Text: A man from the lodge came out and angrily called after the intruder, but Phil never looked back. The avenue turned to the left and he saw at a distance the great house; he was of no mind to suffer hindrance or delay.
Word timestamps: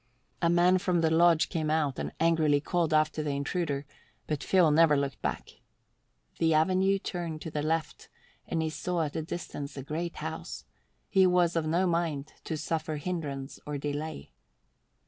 A 0.41 0.49
man 0.49 0.79
from 0.79 1.01
the 1.01 1.11
lodge 1.11 1.47
came 1.47 1.69
out 1.69 1.99
and 1.99 2.11
angrily 2.19 2.59
called 2.59 2.91
after 2.91 3.21
the 3.21 3.35
intruder, 3.35 3.85
but 4.25 4.43
Phil 4.43 4.71
never 4.71 4.97
looked 4.97 5.21
back. 5.21 5.59
The 6.39 6.55
avenue 6.55 6.97
turned 6.97 7.41
to 7.43 7.51
the 7.51 7.61
left 7.61 8.09
and 8.47 8.63
he 8.63 8.71
saw 8.71 9.03
at 9.03 9.15
a 9.15 9.21
distance 9.21 9.75
the 9.75 9.83
great 9.83 10.15
house; 10.15 10.65
he 11.07 11.27
was 11.27 11.55
of 11.55 11.67
no 11.67 11.85
mind 11.85 12.33
to 12.45 12.57
suffer 12.57 12.95
hindrance 12.97 13.59
or 13.67 13.77
delay. 13.77 14.31